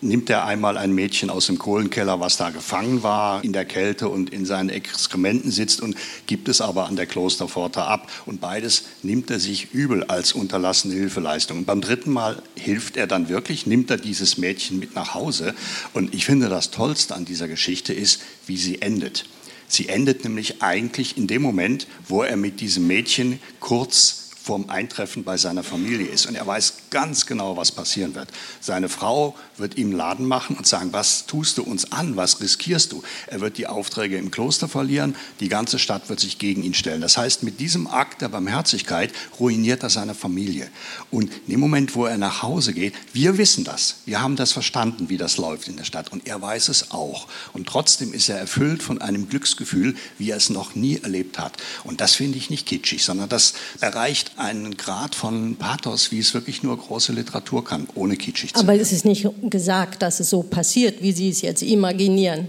nimmt 0.00 0.30
er 0.30 0.44
einmal 0.44 0.76
ein 0.76 0.92
Mädchen 0.92 1.30
aus 1.30 1.46
dem 1.46 1.58
Kohlenkeller, 1.58 2.20
was 2.20 2.36
da 2.36 2.50
gefangen 2.50 3.02
war 3.02 3.42
in 3.44 3.52
der 3.52 3.64
Kälte 3.64 4.08
und 4.08 4.30
in 4.30 4.44
seinen 4.46 4.68
Exkrementen 4.68 5.50
sitzt 5.50 5.80
und 5.80 5.96
gibt 6.26 6.48
es 6.48 6.60
aber 6.60 6.86
an 6.86 6.96
der 6.96 7.06
Klosterpforte 7.06 7.82
ab. 7.82 8.10
Und 8.26 8.40
beides 8.40 8.84
nimmt 9.02 9.30
er 9.30 9.40
sich 9.40 9.72
übel 9.72 10.04
als 10.04 10.32
unterlassene 10.32 10.94
Hilfeleistung. 10.94 11.58
Und 11.58 11.64
beim 11.66 11.80
dritten 11.80 12.12
Mal 12.12 12.42
hilft 12.56 12.96
er 12.96 13.06
dann 13.06 13.28
wirklich, 13.28 13.66
nimmt 13.66 13.90
er 13.90 13.96
dieses 13.96 14.38
Mädchen 14.38 14.78
mit 14.78 14.94
nach 14.94 15.14
Hause. 15.14 15.54
Und 15.92 16.14
ich 16.14 16.24
finde, 16.24 16.48
das 16.48 16.70
Tollste 16.70 17.14
an 17.14 17.24
dieser 17.24 17.48
Geschichte 17.48 17.92
ist, 17.92 18.20
wie 18.46 18.56
sie 18.56 18.82
endet. 18.82 19.26
Sie 19.68 19.88
endet 19.88 20.24
nämlich 20.24 20.62
eigentlich 20.62 21.16
in 21.16 21.26
dem 21.26 21.42
Moment, 21.42 21.86
wo 22.06 22.22
er 22.22 22.36
mit 22.36 22.60
diesem 22.60 22.86
Mädchen 22.86 23.40
kurz 23.60 24.30
vorm 24.44 24.68
Eintreffen 24.68 25.24
bei 25.24 25.38
seiner 25.38 25.62
Familie 25.62 26.06
ist. 26.06 26.26
Und 26.26 26.34
er 26.34 26.46
weiß 26.46 26.74
ganz 26.94 27.26
genau, 27.26 27.56
was 27.56 27.72
passieren 27.72 28.14
wird. 28.14 28.28
Seine 28.60 28.88
Frau 28.88 29.34
wird 29.56 29.76
ihm 29.76 29.90
Laden 29.90 30.26
machen 30.26 30.56
und 30.56 30.64
sagen, 30.64 30.92
was 30.92 31.26
tust 31.26 31.58
du 31.58 31.64
uns 31.64 31.90
an, 31.90 32.14
was 32.14 32.40
riskierst 32.40 32.92
du? 32.92 33.02
Er 33.26 33.40
wird 33.40 33.58
die 33.58 33.66
Aufträge 33.66 34.16
im 34.16 34.30
Kloster 34.30 34.68
verlieren, 34.68 35.16
die 35.40 35.48
ganze 35.48 35.80
Stadt 35.80 36.08
wird 36.08 36.20
sich 36.20 36.38
gegen 36.38 36.62
ihn 36.62 36.72
stellen. 36.72 37.00
Das 37.00 37.16
heißt, 37.16 37.42
mit 37.42 37.58
diesem 37.58 37.88
Akt 37.88 38.22
der 38.22 38.28
Barmherzigkeit 38.28 39.12
ruiniert 39.40 39.82
er 39.82 39.90
seine 39.90 40.14
Familie. 40.14 40.68
Und 41.10 41.32
in 41.46 41.54
dem 41.54 41.60
Moment, 41.60 41.96
wo 41.96 42.06
er 42.06 42.16
nach 42.16 42.42
Hause 42.42 42.72
geht, 42.72 42.94
wir 43.12 43.38
wissen 43.38 43.64
das, 43.64 43.96
wir 44.06 44.22
haben 44.22 44.36
das 44.36 44.52
verstanden, 44.52 45.08
wie 45.08 45.18
das 45.18 45.36
läuft 45.36 45.66
in 45.66 45.76
der 45.76 45.82
Stadt 45.82 46.12
und 46.12 46.28
er 46.28 46.40
weiß 46.40 46.68
es 46.68 46.92
auch. 46.92 47.26
Und 47.52 47.66
trotzdem 47.66 48.14
ist 48.14 48.28
er 48.28 48.38
erfüllt 48.38 48.84
von 48.84 49.02
einem 49.02 49.28
Glücksgefühl, 49.28 49.96
wie 50.18 50.30
er 50.30 50.36
es 50.36 50.48
noch 50.48 50.76
nie 50.76 51.00
erlebt 51.02 51.40
hat. 51.40 51.56
Und 51.82 52.00
das 52.00 52.14
finde 52.14 52.38
ich 52.38 52.50
nicht 52.50 52.66
kitschig, 52.66 53.02
sondern 53.02 53.28
das 53.28 53.54
erreicht 53.80 54.38
einen 54.38 54.76
Grad 54.76 55.16
von 55.16 55.56
Pathos, 55.56 56.12
wie 56.12 56.20
es 56.20 56.34
wirklich 56.34 56.62
nur 56.62 56.83
große 56.86 57.12
Literatur 57.12 57.64
kann, 57.64 57.86
ohne 57.94 58.16
kitschig 58.16 58.52
zu 58.52 58.60
sein. 58.60 58.68
Aber 58.68 58.80
es 58.80 58.92
ist 58.92 59.04
nicht 59.04 59.26
gesagt, 59.42 60.02
dass 60.02 60.20
es 60.20 60.30
so 60.30 60.42
passiert, 60.42 61.02
wie 61.02 61.12
Sie 61.12 61.28
es 61.28 61.42
jetzt 61.42 61.62
imaginieren. 61.62 62.48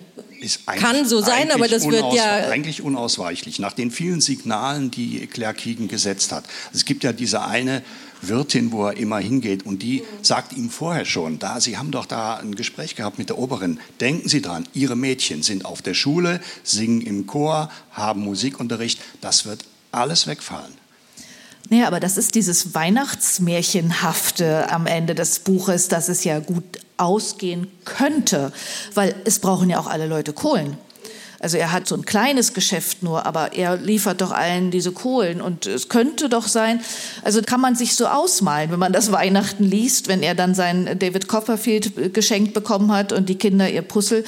Kann 0.66 1.06
so 1.08 1.22
sein, 1.22 1.52
aber 1.52 1.68
das 1.68 1.90
wird 1.90 2.14
ja 2.14 2.50
eigentlich 2.50 2.82
unausweichlich 2.82 3.60
nach 3.60 3.74
den 3.74 3.90
vielen 3.90 4.22
Signalen, 4.22 4.92
die 4.92 5.26
Claire 5.28 5.54
Keegan 5.54 5.88
gesetzt 5.88 6.32
hat. 6.32 6.46
Es 6.74 6.86
gibt 6.86 7.04
ja 7.04 7.14
diese 7.14 7.46
eine 7.46 7.82
Wirtin, 8.22 8.72
wo 8.72 8.86
er 8.86 8.98
immer 8.98 9.20
hingeht 9.20 9.66
und 9.66 9.82
die 9.82 10.04
sagt 10.22 10.54
ihm 10.54 10.70
vorher 10.70 11.06
schon, 11.06 11.40
da 11.40 11.60
Sie 11.60 11.78
haben 11.78 11.92
doch 11.92 12.06
da 12.06 12.36
ein 12.36 12.56
Gespräch 12.56 12.96
gehabt 12.96 13.18
mit 13.18 13.30
der 13.30 13.38
Oberin. 13.38 13.80
Denken 14.00 14.30
Sie 14.30 14.42
dran, 14.42 14.68
Ihre 14.74 14.96
Mädchen 14.96 15.44
sind 15.44 15.66
auf 15.66 15.82
der 15.82 15.94
Schule, 15.94 16.42
singen 16.64 17.02
im 17.02 17.28
Chor, 17.28 17.70
haben 17.92 18.22
Musikunterricht. 18.22 19.00
Das 19.22 19.46
wird 19.46 19.66
alles 19.92 20.28
wegfallen. 20.28 20.74
Naja, 21.70 21.88
aber 21.88 22.00
das 22.00 22.18
ist 22.18 22.36
dieses 22.36 22.76
Weihnachtsmärchenhafte 22.76 24.70
am 24.72 24.86
Ende 24.86 25.16
des 25.16 25.40
Buches, 25.40 25.88
dass 25.88 26.10
es 26.10 26.24
ja 26.24 26.40
gut 26.40 26.64
ausgehen 26.98 27.68
könnte, 27.86 28.52
weil 28.94 29.16
es 29.26 29.40
brauchen 29.40 29.70
ja 29.70 29.80
auch 29.80 29.88
alle 29.88 30.06
Leute 30.06 30.32
Kohlen. 30.34 30.78
Also 31.40 31.58
er 31.58 31.72
hat 31.72 31.88
so 31.88 31.96
ein 31.96 32.06
kleines 32.06 32.54
Geschäft 32.54 33.04
nur, 33.04 33.26
aber 33.26 33.54
er 33.54 33.78
liefert 33.78 34.22
doch 34.22 34.32
allen 34.32 34.72
diese 34.72 34.92
Kohlen. 34.92 35.42
Und 35.42 35.66
es 35.66 35.90
könnte 35.90 36.30
doch 36.30 36.48
sein, 36.48 36.82
also 37.24 37.42
kann 37.42 37.62
man 37.62 37.76
sich 37.76 37.96
so 37.96 38.08
ausmalen, 38.08 38.72
wenn 38.72 38.80
man 38.80 38.94
das 38.94 39.12
Weihnachten 39.12 39.64
liest, 39.64 40.08
wenn 40.08 40.24
er 40.24 40.36
dann 40.36 40.56
sein 40.56 40.98
David 41.00 41.28
Copperfield 41.28 42.14
geschenkt 42.14 42.54
bekommen 42.54 42.92
hat 42.92 43.12
und 43.12 43.30
die 43.30 43.36
Kinder 43.36 43.70
ihr 43.70 43.82
Puzzle. 43.82 44.24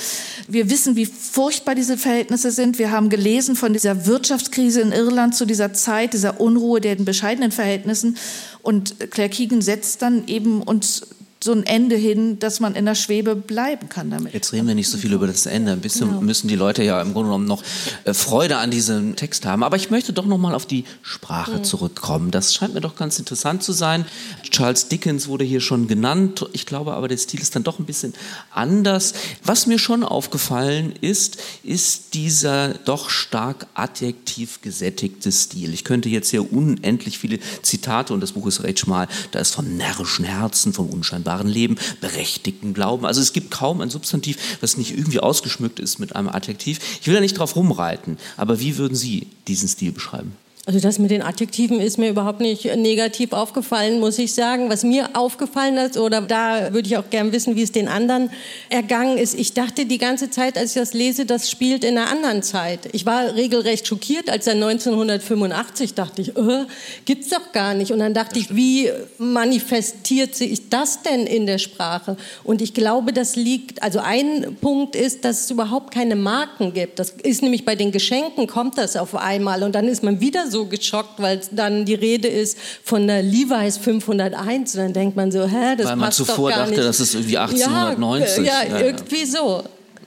Wir 0.47 0.69
wissen, 0.69 0.95
wie 0.95 1.05
furchtbar 1.05 1.75
diese 1.75 1.97
Verhältnisse 1.97 2.51
sind. 2.51 2.79
Wir 2.79 2.91
haben 2.91 3.09
gelesen 3.09 3.55
von 3.55 3.73
dieser 3.73 4.05
Wirtschaftskrise 4.05 4.81
in 4.81 4.91
Irland 4.91 5.35
zu 5.35 5.45
dieser 5.45 5.73
Zeit, 5.73 6.13
dieser 6.13 6.39
Unruhe, 6.39 6.81
der 6.81 6.95
bescheidenen 6.95 7.51
Verhältnissen. 7.51 8.17
Und 8.61 9.11
Claire 9.11 9.29
Keegan 9.29 9.61
setzt 9.61 10.01
dann 10.01 10.27
eben 10.27 10.61
uns 10.61 11.03
so 11.47 11.53
ein 11.53 11.65
Ende 11.65 11.95
hin, 11.95 12.39
dass 12.39 12.59
man 12.59 12.75
in 12.75 12.85
der 12.85 12.93
Schwebe 12.93 13.35
bleiben 13.35 13.87
kann 13.87 14.11
damit. 14.11 14.33
Jetzt 14.33 14.51
reden 14.51 14.67
wir 14.67 14.75
nicht 14.75 14.89
so 14.89 14.97
viel 14.97 15.13
über 15.13 15.27
das 15.27 15.45
Ende. 15.45 15.71
Ein 15.71 15.79
bisschen 15.79 16.09
genau. 16.09 16.21
müssen 16.21 16.49
die 16.49 16.55
Leute 16.55 16.83
ja 16.83 17.01
im 17.01 17.13
Grunde 17.13 17.29
genommen 17.29 17.47
noch 17.47 17.63
äh, 18.03 18.13
Freude 18.13 18.57
an 18.57 18.69
diesem 18.69 19.15
Text 19.15 19.45
haben. 19.45 19.63
Aber 19.63 19.77
ich 19.77 19.89
möchte 19.89 20.11
doch 20.11 20.25
noch 20.25 20.37
mal 20.37 20.53
auf 20.53 20.65
die 20.65 20.83
Sprache 21.01 21.59
mhm. 21.59 21.63
zurückkommen. 21.63 22.31
Das 22.31 22.53
scheint 22.53 22.73
mir 22.73 22.81
doch 22.81 22.97
ganz 22.97 23.17
interessant 23.17 23.63
zu 23.63 23.71
sein. 23.71 24.05
Charles 24.49 24.89
Dickens 24.89 25.29
wurde 25.29 25.45
hier 25.45 25.61
schon 25.61 25.87
genannt. 25.87 26.45
Ich 26.51 26.65
glaube 26.65 26.93
aber, 26.93 27.07
der 27.07 27.17
Stil 27.17 27.39
ist 27.39 27.55
dann 27.55 27.63
doch 27.63 27.79
ein 27.79 27.85
bisschen 27.85 28.13
anders. 28.51 29.13
Was 29.43 29.67
mir 29.67 29.79
schon 29.79 30.03
aufgefallen 30.03 30.93
ist, 30.99 31.37
ist 31.63 32.13
dieser 32.13 32.73
doch 32.73 33.09
stark 33.09 33.67
adjektiv 33.73 34.59
gesättigte 34.61 35.31
Stil. 35.31 35.73
Ich 35.73 35.85
könnte 35.85 36.09
jetzt 36.09 36.29
hier 36.29 36.51
unendlich 36.51 37.17
viele 37.17 37.39
Zitate, 37.61 38.13
und 38.13 38.19
das 38.19 38.33
Buch 38.33 38.47
ist 38.47 38.63
recht 38.63 38.79
schmal, 38.79 39.07
da 39.31 39.39
ist 39.39 39.55
von 39.55 39.77
närrischen 39.77 40.25
Herzen, 40.25 40.73
vom 40.73 40.89
unscheinbaren 40.89 41.36
wahren 41.37 41.47
Leben, 41.47 41.77
berechtigten 42.01 42.73
Glauben. 42.73 43.05
Also 43.05 43.21
es 43.21 43.33
gibt 43.33 43.51
kaum 43.51 43.81
ein 43.81 43.89
Substantiv, 43.89 44.37
was 44.61 44.77
nicht 44.77 44.97
irgendwie 44.97 45.19
ausgeschmückt 45.19 45.79
ist 45.79 45.99
mit 45.99 46.15
einem 46.15 46.29
Adjektiv. 46.29 46.79
Ich 47.01 47.07
will 47.07 47.13
da 47.13 47.21
nicht 47.21 47.37
drauf 47.37 47.55
rumreiten, 47.55 48.17
aber 48.35 48.59
wie 48.59 48.77
würden 48.77 48.95
Sie 48.95 49.27
diesen 49.47 49.69
Stil 49.69 49.91
beschreiben? 49.91 50.33
Also 50.67 50.81
das 50.81 50.99
mit 50.99 51.11
den 51.11 51.21
Adjektiven 51.21 51.79
ist 51.79 51.97
mir 51.97 52.09
überhaupt 52.09 52.41
nicht 52.41 52.65
negativ 52.75 53.31
aufgefallen, 53.31 54.01
muss 54.01 54.19
ich 54.19 54.33
sagen. 54.33 54.69
Was 54.69 54.83
mir 54.83 55.11
aufgefallen 55.13 55.77
ist, 55.77 55.97
oder 55.97 56.19
da 56.19 56.73
würde 56.73 56.89
ich 56.89 56.97
auch 56.97 57.09
gern 57.09 57.31
wissen, 57.31 57.55
wie 57.55 57.61
es 57.61 57.71
den 57.71 57.87
anderen 57.87 58.29
ergangen 58.67 59.17
ist. 59.17 59.33
Ich 59.39 59.53
dachte 59.53 59.85
die 59.85 59.97
ganze 59.97 60.29
Zeit, 60.29 60.57
als 60.57 60.75
ich 60.75 60.81
das 60.81 60.93
lese, 60.93 61.25
das 61.25 61.49
spielt 61.49 61.85
in 61.85 61.97
einer 61.97 62.09
anderen 62.09 62.43
Zeit. 62.43 62.81
Ich 62.91 63.05
war 63.05 63.35
regelrecht 63.35 63.87
schockiert, 63.87 64.29
als 64.29 64.45
er 64.45 64.55
1985 64.55 65.93
dachte 65.93 66.21
ich, 66.21 66.35
äh, 66.35 66.65
gibt's 67.05 67.29
doch 67.29 67.53
gar 67.53 67.73
nicht. 67.73 67.93
Und 67.93 67.99
dann 67.99 68.13
dachte 68.13 68.37
ich, 68.37 68.53
wie 68.53 68.91
manifestiert 69.19 70.35
sich 70.35 70.67
das 70.67 71.01
denn 71.01 71.27
in 71.27 71.45
der 71.45 71.59
Sprache? 71.59 72.17
Und 72.43 72.61
ich 72.61 72.73
glaube, 72.73 73.13
das 73.13 73.37
liegt, 73.37 73.81
also 73.83 73.99
ein 73.99 74.57
Punkt 74.59 74.97
ist, 74.97 75.23
dass 75.23 75.45
es 75.45 75.49
überhaupt 75.49 75.93
keine 75.93 76.17
Marken 76.17 76.73
gibt. 76.73 76.99
Das 76.99 77.11
ist 77.11 77.41
nämlich 77.41 77.63
bei 77.63 77.75
den 77.75 77.93
Geschenken 77.93 78.47
kommt 78.47 78.77
das 78.77 78.97
auf 78.97 79.15
einmal 79.15 79.63
und 79.63 79.73
dann 79.73 79.87
ist 79.87 80.03
man 80.03 80.19
wieder 80.19 80.51
so 80.51 80.56
so 80.57 80.65
geschockt, 80.65 81.19
weil 81.19 81.39
dann 81.51 81.85
die 81.85 81.93
Rede 81.93 82.27
ist 82.27 82.57
von 82.83 83.07
der 83.07 83.21
Levi's 83.21 83.77
501 83.77 84.75
und 84.75 84.81
dann 84.81 84.93
denkt 84.93 85.15
man 85.15 85.31
so, 85.31 85.45
hä, 85.45 85.75
das 85.77 85.87
weil 85.87 85.95
man 85.95 86.07
passt 86.07 86.17
zuvor 86.17 86.49
doch 86.49 86.55
gar 86.55 86.65
dachte, 86.65 86.71
nicht. 86.71 86.83
das 86.83 86.99
ist 86.99 87.13
irgendwie 87.13 87.37
1890. 87.37 88.45
Ja, 88.45 88.63
ja, 88.63 88.69
ja 88.69 88.85
irgendwie 88.85 89.25
so. 89.25 89.63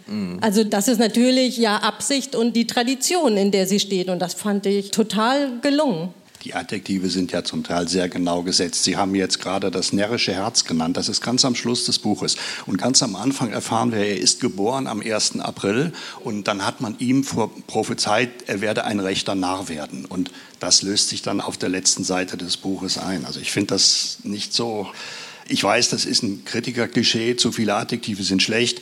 Mhm. 0.07 0.39
Also 0.41 0.65
das 0.65 0.89
ist 0.89 0.99
natürlich 0.99 1.57
ja 1.57 1.77
Absicht 1.77 2.35
und 2.35 2.55
die 2.57 2.67
Tradition, 2.67 3.37
in 3.37 3.51
der 3.51 3.67
sie 3.67 3.79
steht 3.79 4.09
und 4.09 4.19
das 4.19 4.35
fand 4.35 4.67
ich 4.67 4.91
total 4.91 5.61
gelungen. 5.63 6.13
Die 6.43 6.55
Adjektive 6.55 7.11
sind 7.11 7.33
ja 7.33 7.45
zum 7.45 7.65
Teil 7.65 7.87
sehr 7.87 8.09
genau 8.09 8.43
gesetzt. 8.43 8.85
Sie 8.85 8.97
haben 8.97 9.15
jetzt 9.15 9.41
gerade 9.41 9.71
das 9.71 9.93
närrische 9.93 10.33
Herz 10.33 10.65
genannt. 10.65 10.97
Das 10.97 11.11
ist 11.11 11.21
ganz 11.21 11.45
am 11.45 11.55
Schluss 11.55 11.85
des 11.85 11.99
Buches. 11.99 12.37
Und 12.65 12.79
ganz 12.79 13.03
am 13.03 13.15
Anfang 13.15 13.51
erfahren 13.53 13.93
wir, 13.93 13.99
er 13.99 14.19
ist 14.19 14.41
geboren 14.41 14.87
am 14.87 15.03
1. 15.03 15.41
April. 15.41 15.93
Und 16.25 16.49
dann 16.49 16.65
hat 16.65 16.81
man 16.81 16.99
ihm 16.99 17.27
prophezeit, 17.67 18.31
er 18.47 18.63
werde 18.63 18.85
ein 18.85 19.01
rechter 19.01 19.35
Narr 19.35 19.69
werden. 19.69 20.07
Und 20.07 20.31
das 20.61 20.81
löst 20.81 21.11
sich 21.11 21.21
dann 21.21 21.43
auf 21.43 21.59
der 21.59 21.69
letzten 21.69 22.05
Seite 22.05 22.39
des 22.39 22.57
Buches 22.57 22.97
ein. 22.97 23.27
Also 23.27 23.39
ich 23.39 23.53
finde 23.53 23.75
das 23.75 24.21
nicht 24.23 24.55
so. 24.55 24.89
Ich 25.47 25.63
weiß, 25.63 25.91
das 25.91 26.07
ist 26.07 26.23
ein 26.23 26.47
Kritikerklischee. 26.47 27.37
Zu 27.37 27.53
viele 27.53 27.75
Adjektive 27.75 28.23
sind 28.23 28.43
schlecht. 28.43 28.81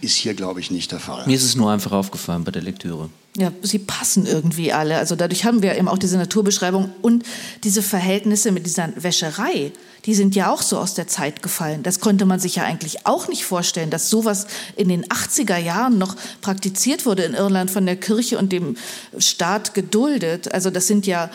Ist 0.00 0.16
hier, 0.16 0.32
glaube 0.32 0.60
ich, 0.60 0.70
nicht 0.70 0.90
der 0.90 1.00
Fall. 1.00 1.26
Mir 1.26 1.36
ist 1.36 1.44
es 1.44 1.54
nur 1.54 1.70
einfach 1.70 1.92
aufgefallen 1.92 2.44
bei 2.44 2.50
der 2.50 2.62
Lektüre. 2.62 3.10
Ja, 3.36 3.50
sie 3.62 3.80
passen 3.80 4.26
irgendwie 4.26 4.72
alle. 4.72 4.96
Also 4.96 5.16
dadurch 5.16 5.44
haben 5.44 5.60
wir 5.60 5.76
eben 5.76 5.88
auch 5.88 5.98
diese 5.98 6.16
Naturbeschreibung 6.16 6.92
und 7.02 7.24
diese 7.64 7.82
Verhältnisse 7.82 8.52
mit 8.52 8.64
dieser 8.64 8.90
Wäscherei, 8.94 9.72
die 10.04 10.14
sind 10.14 10.36
ja 10.36 10.52
auch 10.52 10.62
so 10.62 10.78
aus 10.78 10.94
der 10.94 11.08
Zeit 11.08 11.42
gefallen. 11.42 11.82
Das 11.82 11.98
konnte 11.98 12.26
man 12.26 12.38
sich 12.38 12.54
ja 12.54 12.62
eigentlich 12.62 13.06
auch 13.06 13.26
nicht 13.26 13.44
vorstellen, 13.44 13.90
dass 13.90 14.08
sowas 14.08 14.46
in 14.76 14.88
den 14.88 15.04
80er 15.06 15.56
Jahren 15.56 15.98
noch 15.98 16.14
praktiziert 16.42 17.06
wurde 17.06 17.24
in 17.24 17.34
Irland 17.34 17.72
von 17.72 17.84
der 17.86 17.96
Kirche 17.96 18.38
und 18.38 18.52
dem 18.52 18.76
Staat 19.18 19.74
geduldet. 19.74 20.54
Also 20.54 20.70
das 20.70 20.86
sind 20.86 21.04
ja 21.04 21.28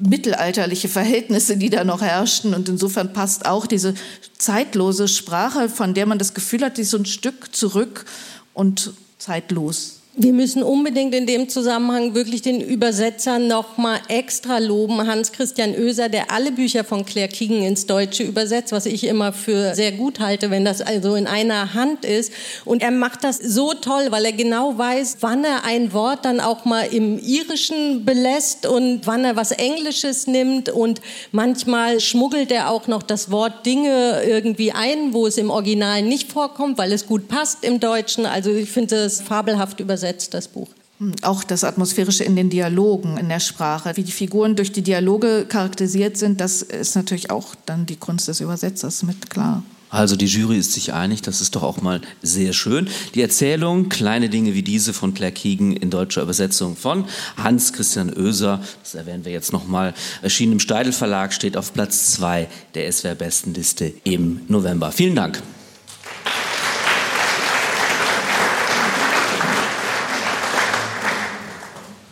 mittelalterliche 0.00 0.88
Verhältnisse, 0.88 1.56
die 1.56 1.70
da 1.70 1.84
noch 1.84 2.00
herrschten 2.00 2.54
und 2.54 2.68
insofern 2.68 3.12
passt 3.12 3.46
auch 3.46 3.66
diese 3.66 3.94
zeitlose 4.36 5.06
Sprache, 5.06 5.68
von 5.68 5.94
der 5.94 6.06
man 6.06 6.18
das 6.18 6.34
Gefühl 6.34 6.62
hat, 6.62 6.76
die 6.76 6.82
ist 6.82 6.90
so 6.90 6.98
ein 6.98 7.06
Stück 7.06 7.54
zurück 7.54 8.04
und 8.52 8.94
zeitlos. 9.18 9.95
Wir 10.18 10.32
müssen 10.32 10.62
unbedingt 10.62 11.14
in 11.14 11.26
dem 11.26 11.50
Zusammenhang 11.50 12.14
wirklich 12.14 12.40
den 12.40 12.62
Übersetzer 12.62 13.38
noch 13.38 13.76
mal 13.76 14.00
extra 14.08 14.56
loben, 14.56 15.06
Hans 15.06 15.30
Christian 15.30 15.74
Oeser, 15.74 16.08
der 16.08 16.30
alle 16.30 16.52
Bücher 16.52 16.84
von 16.84 17.04
Claire 17.04 17.28
Keegan 17.28 17.60
ins 17.60 17.84
Deutsche 17.84 18.22
übersetzt, 18.22 18.72
was 18.72 18.86
ich 18.86 19.04
immer 19.04 19.34
für 19.34 19.74
sehr 19.74 19.92
gut 19.92 20.18
halte, 20.18 20.50
wenn 20.50 20.64
das 20.64 20.80
also 20.80 21.16
in 21.16 21.26
einer 21.26 21.74
Hand 21.74 22.06
ist. 22.06 22.32
Und 22.64 22.82
er 22.82 22.92
macht 22.92 23.24
das 23.24 23.36
so 23.36 23.74
toll, 23.74 24.06
weil 24.08 24.24
er 24.24 24.32
genau 24.32 24.78
weiß, 24.78 25.18
wann 25.20 25.44
er 25.44 25.64
ein 25.66 25.92
Wort 25.92 26.24
dann 26.24 26.40
auch 26.40 26.64
mal 26.64 26.86
im 26.90 27.18
Irischen 27.18 28.06
belässt 28.06 28.64
und 28.64 29.06
wann 29.06 29.22
er 29.22 29.36
was 29.36 29.52
Englisches 29.52 30.26
nimmt. 30.26 30.70
Und 30.70 31.02
manchmal 31.30 32.00
schmuggelt 32.00 32.50
er 32.52 32.70
auch 32.70 32.86
noch 32.86 33.02
das 33.02 33.30
Wort 33.30 33.66
Dinge 33.66 34.22
irgendwie 34.26 34.72
ein, 34.72 35.12
wo 35.12 35.26
es 35.26 35.36
im 35.36 35.50
Original 35.50 36.00
nicht 36.00 36.32
vorkommt, 36.32 36.78
weil 36.78 36.92
es 36.92 37.06
gut 37.06 37.28
passt 37.28 37.66
im 37.66 37.80
Deutschen. 37.80 38.24
Also 38.24 38.50
ich 38.50 38.70
finde 38.70 38.96
es 38.96 39.20
fabelhaft 39.20 39.78
übersetzt 39.78 40.05
übersetzt, 40.06 40.34
das 40.34 40.48
Buch. 40.48 40.68
Hm, 40.98 41.14
auch 41.22 41.44
das 41.44 41.64
Atmosphärische 41.64 42.24
in 42.24 42.36
den 42.36 42.50
Dialogen, 42.50 43.18
in 43.18 43.28
der 43.28 43.40
Sprache. 43.40 43.96
Wie 43.96 44.04
die 44.04 44.12
Figuren 44.12 44.56
durch 44.56 44.72
die 44.72 44.82
Dialoge 44.82 45.46
charakterisiert 45.48 46.16
sind, 46.16 46.40
das 46.40 46.62
ist 46.62 46.96
natürlich 46.96 47.30
auch 47.30 47.54
dann 47.66 47.86
die 47.86 47.96
Kunst 47.96 48.28
des 48.28 48.40
Übersetzers 48.40 49.02
mit 49.02 49.28
klar. 49.28 49.62
Also 49.88 50.16
die 50.16 50.26
Jury 50.26 50.58
ist 50.58 50.72
sich 50.72 50.92
einig, 50.92 51.22
das 51.22 51.40
ist 51.40 51.54
doch 51.54 51.62
auch 51.62 51.80
mal 51.80 52.00
sehr 52.20 52.52
schön. 52.52 52.88
Die 53.14 53.22
Erzählung 53.22 53.88
Kleine 53.88 54.28
Dinge 54.28 54.52
wie 54.52 54.62
diese 54.62 54.92
von 54.92 55.14
Claire 55.14 55.32
Keegan 55.32 55.74
in 55.74 55.90
deutscher 55.90 56.22
Übersetzung 56.22 56.76
von 56.76 57.04
Hans 57.36 57.72
Christian 57.72 58.12
Oeser, 58.12 58.60
das 58.82 58.96
erwähnen 58.96 59.24
wir 59.24 59.32
jetzt 59.32 59.52
nochmal, 59.52 59.94
erschienen 60.22 60.54
im 60.54 60.60
Steidel 60.60 60.92
Verlag, 60.92 61.32
steht 61.32 61.56
auf 61.56 61.72
Platz 61.72 62.12
2 62.12 62.48
der 62.74 62.90
SWR 62.90 63.14
Bestenliste 63.14 63.92
im 64.02 64.40
November. 64.48 64.90
Vielen 64.90 65.14
Dank. 65.14 65.40